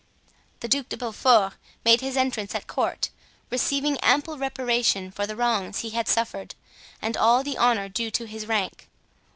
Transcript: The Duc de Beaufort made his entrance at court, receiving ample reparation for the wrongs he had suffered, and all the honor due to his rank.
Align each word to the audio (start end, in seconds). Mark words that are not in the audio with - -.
The 0.61 0.67
Duc 0.67 0.89
de 0.89 0.97
Beaufort 0.97 1.53
made 1.85 2.01
his 2.01 2.17
entrance 2.17 2.55
at 2.55 2.65
court, 2.65 3.11
receiving 3.51 3.99
ample 3.99 4.35
reparation 4.39 5.11
for 5.11 5.27
the 5.27 5.35
wrongs 5.35 5.81
he 5.81 5.91
had 5.91 6.07
suffered, 6.07 6.55
and 7.03 7.15
all 7.15 7.43
the 7.43 7.59
honor 7.59 7.87
due 7.87 8.09
to 8.09 8.25
his 8.25 8.47
rank. 8.47 8.89